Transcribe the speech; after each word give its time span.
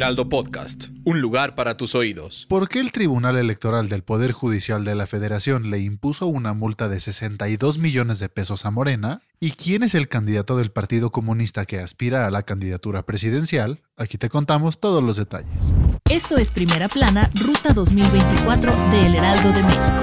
Heraldo 0.00 0.30
Podcast, 0.30 0.86
un 1.04 1.20
lugar 1.20 1.54
para 1.54 1.76
tus 1.76 1.94
oídos. 1.94 2.46
¿Por 2.48 2.70
qué 2.70 2.80
el 2.80 2.90
Tribunal 2.90 3.36
Electoral 3.36 3.90
del 3.90 4.02
Poder 4.02 4.32
Judicial 4.32 4.82
de 4.82 4.94
la 4.94 5.06
Federación 5.06 5.70
le 5.70 5.80
impuso 5.80 6.26
una 6.26 6.54
multa 6.54 6.88
de 6.88 7.00
62 7.00 7.76
millones 7.76 8.18
de 8.18 8.30
pesos 8.30 8.64
a 8.64 8.70
Morena? 8.70 9.20
¿Y 9.40 9.50
quién 9.50 9.82
es 9.82 9.94
el 9.94 10.08
candidato 10.08 10.56
del 10.56 10.72
Partido 10.72 11.12
Comunista 11.12 11.66
que 11.66 11.80
aspira 11.80 12.26
a 12.26 12.30
la 12.30 12.44
candidatura 12.44 13.04
presidencial? 13.04 13.82
Aquí 13.98 14.16
te 14.16 14.30
contamos 14.30 14.80
todos 14.80 15.04
los 15.04 15.18
detalles. 15.18 15.74
Esto 16.10 16.38
es 16.38 16.50
Primera 16.50 16.88
Plana, 16.88 17.28
Ruta 17.34 17.74
2024 17.74 18.72
de 18.92 19.06
El 19.06 19.16
Heraldo 19.16 19.52
de 19.52 19.62
México. 19.62 20.00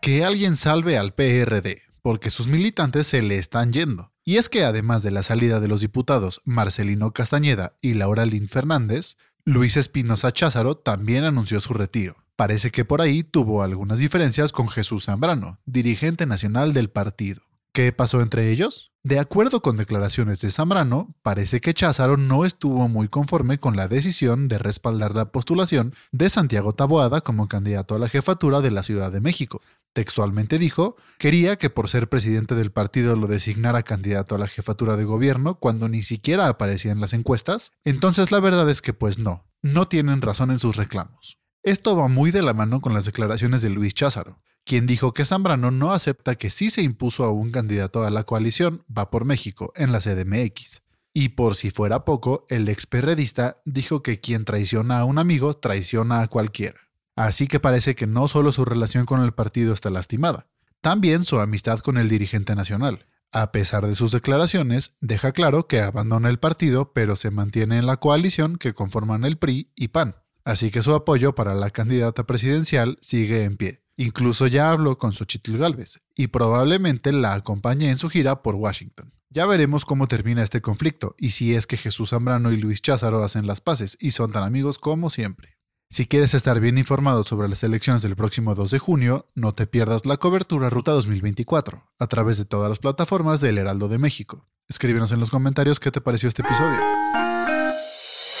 Que 0.00 0.24
alguien 0.24 0.54
salve 0.54 0.96
al 0.96 1.12
PRD, 1.12 1.82
porque 2.02 2.30
sus 2.30 2.46
militantes 2.46 3.08
se 3.08 3.20
le 3.20 3.36
están 3.38 3.72
yendo. 3.72 4.12
Y 4.28 4.36
es 4.36 4.50
que 4.50 4.62
además 4.62 5.02
de 5.02 5.10
la 5.10 5.22
salida 5.22 5.58
de 5.58 5.68
los 5.68 5.80
diputados 5.80 6.42
Marcelino 6.44 7.14
Castañeda 7.14 7.78
y 7.80 7.94
Laura 7.94 8.26
Lin 8.26 8.46
Fernández, 8.46 9.16
Luis 9.46 9.78
Espinosa 9.78 10.34
Cházaro 10.34 10.76
también 10.76 11.24
anunció 11.24 11.60
su 11.60 11.72
retiro. 11.72 12.14
Parece 12.36 12.70
que 12.70 12.84
por 12.84 13.00
ahí 13.00 13.22
tuvo 13.22 13.62
algunas 13.62 14.00
diferencias 14.00 14.52
con 14.52 14.68
Jesús 14.68 15.06
Zambrano, 15.06 15.60
dirigente 15.64 16.26
nacional 16.26 16.74
del 16.74 16.90
partido. 16.90 17.40
¿Qué 17.72 17.90
pasó 17.90 18.20
entre 18.20 18.50
ellos? 18.50 18.92
De 19.02 19.18
acuerdo 19.18 19.62
con 19.62 19.78
declaraciones 19.78 20.42
de 20.42 20.50
Zambrano, 20.50 21.14
parece 21.22 21.62
que 21.62 21.72
Cházaro 21.72 22.18
no 22.18 22.44
estuvo 22.44 22.86
muy 22.86 23.08
conforme 23.08 23.58
con 23.58 23.76
la 23.76 23.88
decisión 23.88 24.48
de 24.48 24.58
respaldar 24.58 25.14
la 25.14 25.32
postulación 25.32 25.94
de 26.12 26.28
Santiago 26.28 26.74
Taboada 26.74 27.22
como 27.22 27.48
candidato 27.48 27.94
a 27.94 27.98
la 27.98 28.10
jefatura 28.10 28.60
de 28.60 28.72
la 28.72 28.82
Ciudad 28.82 29.10
de 29.10 29.22
México. 29.22 29.62
Textualmente 29.98 30.60
dijo, 30.60 30.94
quería 31.18 31.56
que 31.56 31.70
por 31.70 31.88
ser 31.88 32.08
presidente 32.08 32.54
del 32.54 32.70
partido 32.70 33.16
lo 33.16 33.26
designara 33.26 33.82
candidato 33.82 34.36
a 34.36 34.38
la 34.38 34.46
jefatura 34.46 34.96
de 34.96 35.02
gobierno 35.02 35.56
cuando 35.58 35.88
ni 35.88 36.04
siquiera 36.04 36.46
aparecía 36.46 36.92
en 36.92 37.00
las 37.00 37.14
encuestas. 37.14 37.72
Entonces 37.84 38.30
la 38.30 38.38
verdad 38.38 38.70
es 38.70 38.80
que 38.80 38.94
pues 38.94 39.18
no, 39.18 39.44
no 39.60 39.88
tienen 39.88 40.22
razón 40.22 40.52
en 40.52 40.60
sus 40.60 40.76
reclamos. 40.76 41.40
Esto 41.64 41.96
va 41.96 42.06
muy 42.06 42.30
de 42.30 42.42
la 42.42 42.54
mano 42.54 42.80
con 42.80 42.94
las 42.94 43.06
declaraciones 43.06 43.60
de 43.60 43.70
Luis 43.70 43.92
Cházaro, 43.92 44.40
quien 44.64 44.86
dijo 44.86 45.12
que 45.12 45.24
Zambrano 45.24 45.72
no 45.72 45.90
acepta 45.90 46.36
que 46.36 46.50
si 46.50 46.70
se 46.70 46.82
impuso 46.82 47.24
a 47.24 47.32
un 47.32 47.50
candidato 47.50 48.04
a 48.04 48.10
la 48.10 48.22
coalición, 48.22 48.84
va 48.96 49.10
por 49.10 49.24
México, 49.24 49.72
en 49.74 49.90
la 49.90 49.98
CDMX. 49.98 50.82
Y 51.12 51.30
por 51.30 51.56
si 51.56 51.72
fuera 51.72 52.04
poco, 52.04 52.46
el 52.50 52.68
experredista 52.68 53.56
dijo 53.64 54.04
que 54.04 54.20
quien 54.20 54.44
traiciona 54.44 55.00
a 55.00 55.04
un 55.04 55.18
amigo 55.18 55.56
traiciona 55.56 56.20
a 56.20 56.28
cualquiera. 56.28 56.87
Así 57.18 57.48
que 57.48 57.58
parece 57.58 57.96
que 57.96 58.06
no 58.06 58.28
solo 58.28 58.52
su 58.52 58.64
relación 58.64 59.04
con 59.04 59.24
el 59.24 59.32
partido 59.32 59.74
está 59.74 59.90
lastimada, 59.90 60.46
también 60.80 61.24
su 61.24 61.40
amistad 61.40 61.80
con 61.80 61.98
el 61.98 62.08
dirigente 62.08 62.54
nacional. 62.54 63.06
A 63.32 63.50
pesar 63.50 63.84
de 63.88 63.96
sus 63.96 64.12
declaraciones, 64.12 64.94
deja 65.00 65.32
claro 65.32 65.66
que 65.66 65.80
abandona 65.80 66.28
el 66.28 66.38
partido, 66.38 66.92
pero 66.92 67.16
se 67.16 67.32
mantiene 67.32 67.78
en 67.78 67.86
la 67.86 67.96
coalición 67.96 68.56
que 68.56 68.72
conforman 68.72 69.24
el 69.24 69.36
PRI 69.36 69.72
y 69.74 69.88
PAN. 69.88 70.14
Así 70.44 70.70
que 70.70 70.80
su 70.80 70.94
apoyo 70.94 71.34
para 71.34 71.56
la 71.56 71.70
candidata 71.70 72.24
presidencial 72.24 72.98
sigue 73.00 73.42
en 73.42 73.56
pie. 73.56 73.82
Incluso 73.96 74.46
ya 74.46 74.70
habló 74.70 74.96
con 74.96 75.12
Xochitl 75.12 75.58
Galvez 75.58 75.98
y 76.14 76.28
probablemente 76.28 77.10
la 77.10 77.34
acompañe 77.34 77.90
en 77.90 77.98
su 77.98 78.08
gira 78.10 78.44
por 78.44 78.54
Washington. 78.54 79.12
Ya 79.28 79.44
veremos 79.44 79.84
cómo 79.84 80.06
termina 80.06 80.44
este 80.44 80.62
conflicto 80.62 81.16
y 81.18 81.32
si 81.32 81.56
es 81.56 81.66
que 81.66 81.78
Jesús 81.78 82.10
Zambrano 82.10 82.52
y 82.52 82.58
Luis 82.58 82.80
Cházaro 82.80 83.24
hacen 83.24 83.48
las 83.48 83.60
paces 83.60 83.98
y 84.00 84.12
son 84.12 84.30
tan 84.30 84.44
amigos 84.44 84.78
como 84.78 85.10
siempre. 85.10 85.57
Si 85.90 86.06
quieres 86.06 86.34
estar 86.34 86.60
bien 86.60 86.76
informado 86.76 87.24
sobre 87.24 87.48
las 87.48 87.62
elecciones 87.62 88.02
del 88.02 88.14
próximo 88.14 88.54
2 88.54 88.70
de 88.70 88.78
junio, 88.78 89.26
no 89.34 89.54
te 89.54 89.66
pierdas 89.66 90.04
la 90.04 90.18
cobertura 90.18 90.68
Ruta 90.68 90.92
2024 90.92 91.82
a 91.98 92.06
través 92.06 92.36
de 92.36 92.44
todas 92.44 92.68
las 92.68 92.78
plataformas 92.78 93.40
del 93.40 93.56
Heraldo 93.56 93.88
de 93.88 93.96
México. 93.96 94.46
Escríbenos 94.68 95.12
en 95.12 95.20
los 95.20 95.30
comentarios 95.30 95.80
qué 95.80 95.90
te 95.90 96.02
pareció 96.02 96.28
este 96.28 96.42
episodio. 96.42 96.78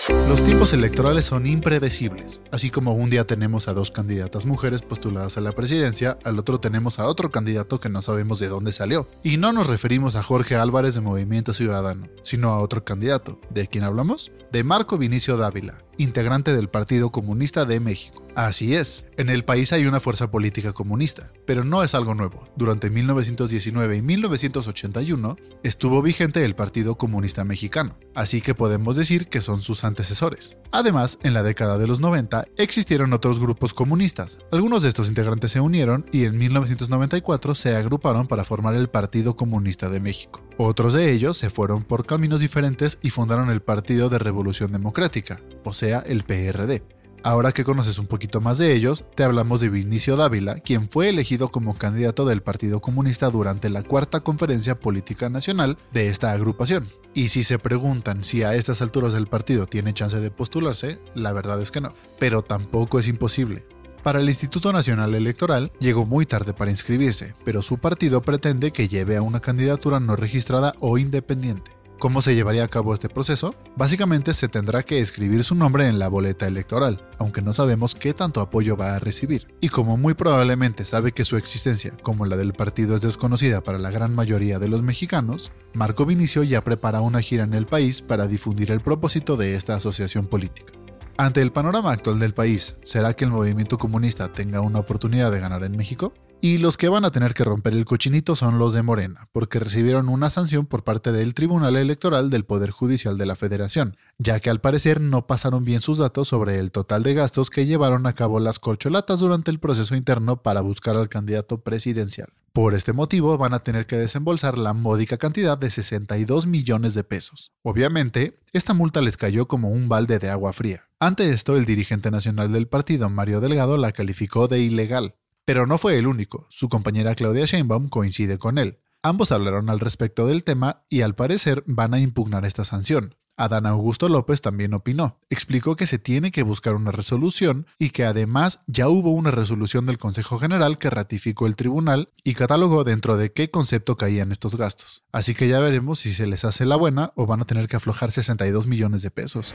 Los 0.08 0.42
tiempos 0.42 0.72
electorales 0.72 1.26
son 1.26 1.46
impredecibles. 1.46 2.40
Así 2.50 2.70
como 2.70 2.92
un 2.92 3.10
día 3.10 3.26
tenemos 3.26 3.68
a 3.68 3.74
dos 3.74 3.90
candidatas 3.90 4.46
mujeres 4.46 4.80
postuladas 4.80 5.36
a 5.36 5.40
la 5.40 5.52
presidencia, 5.52 6.18
al 6.24 6.38
otro 6.38 6.60
tenemos 6.60 6.98
a 6.98 7.06
otro 7.06 7.30
candidato 7.30 7.78
que 7.80 7.90
no 7.90 8.00
sabemos 8.00 8.38
de 8.38 8.48
dónde 8.48 8.72
salió. 8.72 9.08
Y 9.22 9.36
no 9.36 9.52
nos 9.52 9.66
referimos 9.66 10.16
a 10.16 10.22
Jorge 10.22 10.56
Álvarez 10.56 10.94
de 10.94 11.02
Movimiento 11.02 11.52
Ciudadano, 11.52 12.08
sino 12.22 12.50
a 12.50 12.60
otro 12.60 12.84
candidato. 12.84 13.38
¿De 13.50 13.66
quién 13.68 13.84
hablamos? 13.84 14.32
De 14.50 14.64
Marco 14.64 14.96
Vinicio 14.96 15.36
Dávila, 15.36 15.82
integrante 15.98 16.54
del 16.54 16.68
Partido 16.68 17.10
Comunista 17.10 17.64
de 17.66 17.80
México. 17.80 18.22
Así 18.38 18.76
es, 18.76 19.04
en 19.16 19.30
el 19.30 19.44
país 19.44 19.72
hay 19.72 19.86
una 19.86 19.98
fuerza 19.98 20.30
política 20.30 20.72
comunista, 20.72 21.32
pero 21.44 21.64
no 21.64 21.82
es 21.82 21.96
algo 21.96 22.14
nuevo. 22.14 22.44
Durante 22.54 22.88
1919 22.88 23.96
y 23.96 24.00
1981 24.00 25.36
estuvo 25.64 26.00
vigente 26.02 26.44
el 26.44 26.54
Partido 26.54 26.96
Comunista 26.96 27.42
Mexicano, 27.42 27.98
así 28.14 28.40
que 28.40 28.54
podemos 28.54 28.94
decir 28.94 29.26
que 29.26 29.40
son 29.40 29.60
sus 29.60 29.82
antecesores. 29.82 30.56
Además, 30.70 31.18
en 31.24 31.34
la 31.34 31.42
década 31.42 31.78
de 31.78 31.88
los 31.88 31.98
90 31.98 32.44
existieron 32.56 33.12
otros 33.12 33.40
grupos 33.40 33.74
comunistas. 33.74 34.38
Algunos 34.52 34.84
de 34.84 34.90
estos 34.90 35.08
integrantes 35.08 35.50
se 35.50 35.58
unieron 35.58 36.06
y 36.12 36.22
en 36.22 36.38
1994 36.38 37.56
se 37.56 37.74
agruparon 37.74 38.28
para 38.28 38.44
formar 38.44 38.76
el 38.76 38.88
Partido 38.88 39.34
Comunista 39.34 39.88
de 39.90 39.98
México. 39.98 40.44
Otros 40.58 40.94
de 40.94 41.10
ellos 41.10 41.38
se 41.38 41.50
fueron 41.50 41.82
por 41.82 42.06
caminos 42.06 42.38
diferentes 42.38 43.00
y 43.02 43.10
fundaron 43.10 43.50
el 43.50 43.62
Partido 43.62 44.08
de 44.08 44.20
Revolución 44.20 44.70
Democrática, 44.70 45.40
o 45.64 45.72
sea, 45.72 45.98
el 46.06 46.22
PRD. 46.22 46.84
Ahora 47.24 47.52
que 47.52 47.64
conoces 47.64 47.98
un 47.98 48.06
poquito 48.06 48.40
más 48.40 48.58
de 48.58 48.72
ellos, 48.72 49.04
te 49.14 49.24
hablamos 49.24 49.60
de 49.60 49.68
Vinicio 49.68 50.16
Dávila, 50.16 50.54
quien 50.60 50.88
fue 50.88 51.08
elegido 51.08 51.50
como 51.50 51.76
candidato 51.76 52.24
del 52.24 52.42
Partido 52.42 52.80
Comunista 52.80 53.28
durante 53.30 53.70
la 53.70 53.82
cuarta 53.82 54.20
conferencia 54.20 54.78
política 54.78 55.28
nacional 55.28 55.78
de 55.92 56.08
esta 56.08 56.32
agrupación. 56.32 56.88
Y 57.14 57.28
si 57.28 57.42
se 57.42 57.58
preguntan 57.58 58.22
si 58.22 58.44
a 58.44 58.54
estas 58.54 58.82
alturas 58.82 59.14
el 59.14 59.26
partido 59.26 59.66
tiene 59.66 59.94
chance 59.94 60.20
de 60.20 60.30
postularse, 60.30 61.00
la 61.14 61.32
verdad 61.32 61.60
es 61.60 61.70
que 61.70 61.80
no, 61.80 61.92
pero 62.18 62.42
tampoco 62.42 62.98
es 62.98 63.08
imposible. 63.08 63.66
Para 64.02 64.20
el 64.20 64.28
Instituto 64.28 64.72
Nacional 64.72 65.14
Electoral 65.14 65.72
llegó 65.80 66.06
muy 66.06 66.24
tarde 66.24 66.54
para 66.54 66.70
inscribirse, 66.70 67.34
pero 67.44 67.62
su 67.62 67.78
partido 67.78 68.22
pretende 68.22 68.70
que 68.70 68.88
lleve 68.88 69.16
a 69.16 69.22
una 69.22 69.40
candidatura 69.40 69.98
no 69.98 70.14
registrada 70.14 70.74
o 70.78 70.98
independiente. 70.98 71.77
¿Cómo 71.98 72.22
se 72.22 72.36
llevaría 72.36 72.62
a 72.62 72.68
cabo 72.68 72.94
este 72.94 73.08
proceso? 73.08 73.56
Básicamente 73.74 74.32
se 74.32 74.46
tendrá 74.46 74.84
que 74.84 75.00
escribir 75.00 75.42
su 75.42 75.56
nombre 75.56 75.88
en 75.88 75.98
la 75.98 76.06
boleta 76.06 76.46
electoral, 76.46 77.04
aunque 77.18 77.42
no 77.42 77.52
sabemos 77.52 77.96
qué 77.96 78.14
tanto 78.14 78.40
apoyo 78.40 78.76
va 78.76 78.94
a 78.94 79.00
recibir. 79.00 79.48
Y 79.60 79.68
como 79.68 79.96
muy 79.96 80.14
probablemente 80.14 80.84
sabe 80.84 81.10
que 81.10 81.24
su 81.24 81.36
existencia, 81.36 81.92
como 82.02 82.24
la 82.24 82.36
del 82.36 82.52
partido, 82.52 82.94
es 82.94 83.02
desconocida 83.02 83.62
para 83.62 83.78
la 83.78 83.90
gran 83.90 84.14
mayoría 84.14 84.60
de 84.60 84.68
los 84.68 84.80
mexicanos, 84.80 85.50
Marco 85.74 86.06
Vinicio 86.06 86.44
ya 86.44 86.62
prepara 86.62 87.00
una 87.00 87.20
gira 87.20 87.42
en 87.42 87.54
el 87.54 87.66
país 87.66 88.00
para 88.00 88.28
difundir 88.28 88.70
el 88.70 88.78
propósito 88.78 89.36
de 89.36 89.56
esta 89.56 89.74
asociación 89.74 90.28
política. 90.28 90.72
Ante 91.16 91.42
el 91.42 91.50
panorama 91.50 91.90
actual 91.90 92.20
del 92.20 92.32
país, 92.32 92.76
¿será 92.84 93.14
que 93.14 93.24
el 93.24 93.32
movimiento 93.32 93.76
comunista 93.76 94.32
tenga 94.32 94.60
una 94.60 94.78
oportunidad 94.78 95.32
de 95.32 95.40
ganar 95.40 95.64
en 95.64 95.76
México? 95.76 96.14
Y 96.40 96.58
los 96.58 96.76
que 96.76 96.88
van 96.88 97.04
a 97.04 97.10
tener 97.10 97.34
que 97.34 97.42
romper 97.42 97.72
el 97.72 97.84
cochinito 97.84 98.36
son 98.36 98.60
los 98.60 98.72
de 98.72 98.82
Morena, 98.82 99.28
porque 99.32 99.58
recibieron 99.58 100.08
una 100.08 100.30
sanción 100.30 100.66
por 100.66 100.84
parte 100.84 101.10
del 101.10 101.34
Tribunal 101.34 101.74
Electoral 101.74 102.30
del 102.30 102.44
Poder 102.44 102.70
Judicial 102.70 103.18
de 103.18 103.26
la 103.26 103.34
Federación, 103.34 103.96
ya 104.18 104.38
que 104.38 104.48
al 104.48 104.60
parecer 104.60 105.00
no 105.00 105.26
pasaron 105.26 105.64
bien 105.64 105.80
sus 105.80 105.98
datos 105.98 106.28
sobre 106.28 106.60
el 106.60 106.70
total 106.70 107.02
de 107.02 107.14
gastos 107.14 107.50
que 107.50 107.66
llevaron 107.66 108.06
a 108.06 108.12
cabo 108.12 108.38
las 108.38 108.60
corcholatas 108.60 109.18
durante 109.18 109.50
el 109.50 109.58
proceso 109.58 109.96
interno 109.96 110.40
para 110.40 110.60
buscar 110.60 110.94
al 110.94 111.08
candidato 111.08 111.62
presidencial. 111.62 112.28
Por 112.52 112.74
este 112.74 112.92
motivo 112.92 113.36
van 113.36 113.52
a 113.52 113.64
tener 113.64 113.86
que 113.86 113.96
desembolsar 113.96 114.58
la 114.58 114.74
módica 114.74 115.16
cantidad 115.16 115.58
de 115.58 115.72
62 115.72 116.46
millones 116.46 116.94
de 116.94 117.02
pesos. 117.02 117.50
Obviamente, 117.62 118.38
esta 118.52 118.74
multa 118.74 119.00
les 119.00 119.16
cayó 119.16 119.48
como 119.48 119.70
un 119.70 119.88
balde 119.88 120.20
de 120.20 120.30
agua 120.30 120.52
fría. 120.52 120.84
Ante 121.00 121.30
esto, 121.30 121.56
el 121.56 121.64
dirigente 121.64 122.12
nacional 122.12 122.52
del 122.52 122.68
partido, 122.68 123.10
Mario 123.10 123.40
Delgado, 123.40 123.76
la 123.76 123.90
calificó 123.90 124.46
de 124.46 124.60
ilegal, 124.60 125.14
pero 125.48 125.66
no 125.66 125.78
fue 125.78 125.96
el 125.96 126.06
único, 126.06 126.46
su 126.50 126.68
compañera 126.68 127.14
Claudia 127.14 127.46
Sheinbaum 127.46 127.88
coincide 127.88 128.36
con 128.36 128.58
él. 128.58 128.80
Ambos 129.02 129.32
hablaron 129.32 129.70
al 129.70 129.80
respecto 129.80 130.26
del 130.26 130.44
tema 130.44 130.84
y 130.90 131.00
al 131.00 131.14
parecer 131.14 131.64
van 131.66 131.94
a 131.94 132.00
impugnar 132.00 132.44
esta 132.44 132.66
sanción. 132.66 133.14
Adán 133.38 133.64
Augusto 133.64 134.10
López 134.10 134.42
también 134.42 134.74
opinó. 134.74 135.20
Explicó 135.30 135.74
que 135.74 135.86
se 135.86 135.98
tiene 135.98 136.32
que 136.32 136.42
buscar 136.42 136.74
una 136.74 136.90
resolución 136.90 137.66
y 137.78 137.90
que 137.90 138.04
además 138.04 138.62
ya 138.66 138.90
hubo 138.90 139.10
una 139.10 139.30
resolución 139.30 139.86
del 139.86 139.96
Consejo 139.96 140.38
General 140.38 140.76
que 140.76 140.90
ratificó 140.90 141.46
el 141.46 141.56
tribunal 141.56 142.10
y 142.24 142.34
catalogó 142.34 142.84
dentro 142.84 143.16
de 143.16 143.32
qué 143.32 143.50
concepto 143.50 143.96
caían 143.96 144.32
estos 144.32 144.54
gastos. 144.54 145.02
Así 145.12 145.34
que 145.34 145.48
ya 145.48 145.60
veremos 145.60 146.00
si 146.00 146.12
se 146.12 146.26
les 146.26 146.44
hace 146.44 146.66
la 146.66 146.76
buena 146.76 147.12
o 147.14 147.24
van 147.24 147.40
a 147.40 147.46
tener 147.46 147.68
que 147.68 147.76
aflojar 147.76 148.10
62 148.10 148.66
millones 148.66 149.00
de 149.00 149.10
pesos. 149.10 149.54